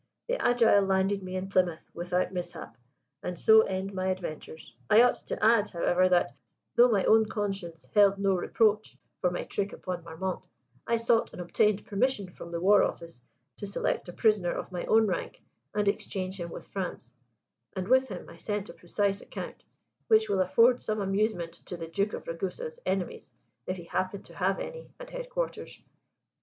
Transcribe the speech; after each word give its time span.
"The 0.27 0.41
Agile 0.41 0.81
landed 0.81 1.21
me 1.21 1.35
in 1.35 1.47
Plymouth 1.47 1.87
without 1.93 2.33
mishap: 2.33 2.75
and 3.21 3.37
so 3.39 3.61
end 3.61 3.93
my 3.93 4.07
adventures. 4.07 4.75
I 4.89 5.03
ought 5.03 5.13
to 5.27 5.45
add, 5.45 5.69
however, 5.69 6.09
that, 6.09 6.31
though 6.73 6.89
my 6.89 7.03
own 7.03 7.27
conscience 7.27 7.87
held 7.93 8.17
no 8.17 8.33
reproach 8.33 8.97
for 9.19 9.29
my 9.29 9.43
trick 9.43 9.73
upon 9.73 10.03
Marmont, 10.03 10.41
I 10.87 10.97
sought 10.97 11.31
and 11.33 11.39
obtained 11.39 11.85
permission 11.85 12.29
from 12.33 12.49
the 12.49 12.59
War 12.59 12.81
Office 12.83 13.21
to 13.57 13.67
select 13.67 14.09
a 14.09 14.13
prisoner 14.13 14.51
of 14.51 14.71
my 14.71 14.85
own 14.85 15.05
rank 15.05 15.39
and 15.75 15.87
exchange 15.87 16.39
him 16.39 16.49
with 16.49 16.65
France; 16.69 17.11
and 17.75 17.87
with 17.87 18.07
him 18.07 18.27
I 18.27 18.37
sent 18.37 18.69
a 18.69 18.73
precise 18.73 19.21
account, 19.21 19.61
which 20.07 20.29
will 20.29 20.41
afford 20.41 20.81
some 20.81 20.99
amusement 20.99 21.53
to 21.67 21.77
the 21.77 21.85
Duke 21.87 22.13
of 22.13 22.25
Ragusa's 22.27 22.79
enemies 22.87 23.33
if 23.67 23.77
he 23.77 23.83
happen 23.83 24.23
to 24.23 24.33
have 24.33 24.59
any 24.59 24.89
at 24.99 25.11
headquarters. 25.11 25.79